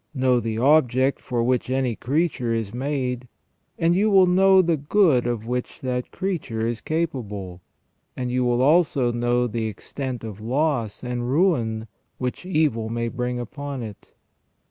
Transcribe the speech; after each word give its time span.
Know 0.15 0.39
the 0.39 0.57
object 0.57 1.21
for 1.21 1.43
which 1.43 1.69
any 1.69 1.95
creature 1.95 2.55
is 2.55 2.73
made, 2.73 3.27
and 3.77 3.95
you 3.95 4.09
will 4.09 4.25
know 4.25 4.63
the 4.63 4.75
good 4.75 5.27
of 5.27 5.45
which 5.45 5.79
that 5.81 6.09
creature 6.09 6.65
is 6.65 6.81
capable, 6.81 7.61
and 8.17 8.31
you 8.31 8.43
will 8.43 8.63
also 8.63 9.11
know 9.11 9.45
the 9.45 9.67
extent 9.67 10.23
of 10.23 10.41
loss 10.41 11.03
and 11.03 11.29
ruin 11.29 11.85
which 12.17 12.47
evil 12.47 12.89
may 12.89 13.09
bring 13.09 13.37
upon 13.39 13.83
it. 13.83 14.13